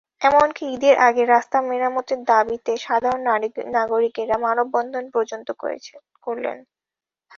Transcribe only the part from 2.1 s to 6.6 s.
দাবিতে সাধারণ নাগরিকেরা মানববন্ধন পর্যন্ত করলেন।